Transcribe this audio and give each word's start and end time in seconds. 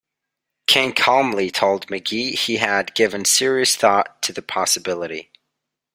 King 0.65 0.93
calmly 0.93 1.51
told 1.51 1.85
McGee 1.85 2.33
he 2.33 2.57
had 2.57 2.95
given 2.95 3.23
serious 3.23 3.75
thought 3.75 4.19
to 4.23 4.33
the 4.33 4.41
possibility. 4.41 5.31